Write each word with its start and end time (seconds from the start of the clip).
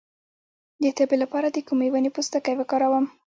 د 0.83 0.85
تبې 0.97 1.15
لپاره 1.23 1.47
د 1.51 1.57
کومې 1.67 1.87
ونې 1.91 2.09
پوستکی 2.15 2.55
وکاروم؟ 2.57 3.05